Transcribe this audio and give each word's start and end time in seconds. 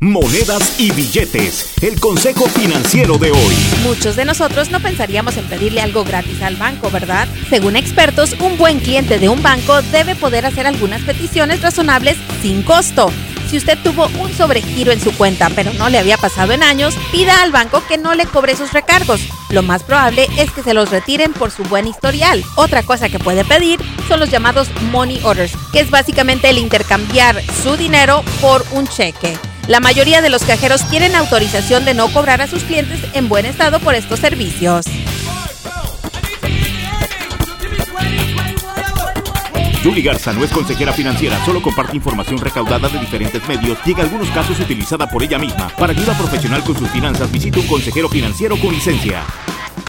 Monedas 0.00 0.78
y 0.78 0.92
billetes, 0.92 1.72
el 1.80 1.98
consejo 1.98 2.46
financiero 2.48 3.16
de 3.16 3.30
hoy. 3.30 3.54
Muchos 3.82 4.14
de 4.14 4.26
nosotros 4.26 4.70
no 4.70 4.78
pensaríamos 4.80 5.38
en 5.38 5.46
pedirle 5.46 5.80
algo 5.80 6.04
gratis 6.04 6.42
al 6.42 6.56
banco, 6.56 6.90
¿verdad? 6.90 7.26
Según 7.48 7.76
expertos, 7.76 8.36
un 8.38 8.58
buen 8.58 8.78
cliente 8.80 9.18
de 9.18 9.30
un 9.30 9.42
banco 9.42 9.80
debe 9.80 10.14
poder 10.14 10.44
hacer 10.44 10.66
algunas 10.66 11.00
peticiones 11.00 11.62
razonables 11.62 12.18
sin 12.42 12.62
costo. 12.62 13.10
Si 13.48 13.56
usted 13.56 13.78
tuvo 13.82 14.08
un 14.20 14.34
sobregiro 14.34 14.92
en 14.92 15.00
su 15.00 15.16
cuenta 15.16 15.48
pero 15.54 15.72
no 15.72 15.88
le 15.88 15.98
había 15.98 16.18
pasado 16.18 16.52
en 16.52 16.62
años, 16.62 16.94
pida 17.10 17.42
al 17.42 17.50
banco 17.50 17.82
que 17.88 17.96
no 17.96 18.14
le 18.14 18.26
cobre 18.26 18.54
sus 18.54 18.74
recargos. 18.74 19.22
Lo 19.48 19.62
más 19.62 19.82
probable 19.82 20.28
es 20.36 20.50
que 20.50 20.62
se 20.62 20.74
los 20.74 20.90
retiren 20.90 21.32
por 21.32 21.50
su 21.50 21.62
buen 21.62 21.86
historial. 21.86 22.44
Otra 22.56 22.82
cosa 22.82 23.08
que 23.08 23.18
puede 23.18 23.46
pedir 23.46 23.80
son 24.08 24.20
los 24.20 24.30
llamados 24.30 24.68
money 24.92 25.20
orders, 25.24 25.52
que 25.72 25.80
es 25.80 25.88
básicamente 25.88 26.50
el 26.50 26.58
intercambiar 26.58 27.40
su 27.62 27.78
dinero 27.78 28.22
por 28.42 28.62
un 28.72 28.86
cheque. 28.86 29.38
La 29.68 29.80
mayoría 29.80 30.22
de 30.22 30.30
los 30.30 30.44
cajeros 30.44 30.88
tienen 30.88 31.16
autorización 31.16 31.84
de 31.84 31.94
no 31.94 32.08
cobrar 32.12 32.40
a 32.40 32.46
sus 32.46 32.62
clientes 32.62 33.00
en 33.14 33.28
buen 33.28 33.46
estado 33.46 33.80
por 33.80 33.96
estos 33.96 34.20
servicios. 34.20 34.86
Julie 39.82 40.02
Garza 40.02 40.32
no 40.32 40.44
es 40.44 40.50
consejera 40.50 40.92
financiera, 40.92 41.44
solo 41.44 41.62
comparte 41.62 41.96
información 41.96 42.38
recaudada 42.38 42.88
de 42.88 42.98
diferentes 42.98 43.46
medios 43.48 43.78
y 43.84 43.92
en 43.92 44.00
algunos 44.00 44.28
casos 44.30 44.58
utilizada 44.58 45.08
por 45.08 45.22
ella 45.22 45.38
misma. 45.38 45.68
Para 45.76 45.92
ayuda 45.92 46.16
profesional 46.16 46.62
con 46.62 46.76
sus 46.76 46.88
finanzas, 46.90 47.30
visite 47.30 47.60
un 47.60 47.66
consejero 47.66 48.08
financiero 48.08 48.56
con 48.58 48.72
licencia. 48.72 49.24